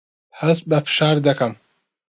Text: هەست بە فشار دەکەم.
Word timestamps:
هەست 0.39 0.63
بە 0.69 0.79
فشار 0.85 1.17
دەکەم. 1.27 1.53